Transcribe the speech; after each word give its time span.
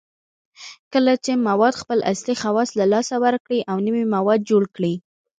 کله 0.93 1.13
چې 1.23 1.31
مواد 1.47 1.73
خپل 1.81 1.99
اصلي 2.11 2.35
خواص 2.41 2.69
له 2.79 2.85
لاسه 2.93 3.15
ورکړي 3.25 3.59
او 3.71 3.77
نوي 3.87 4.03
مواد 4.15 4.39
جوړ 4.49 4.63
کړي 4.75 4.93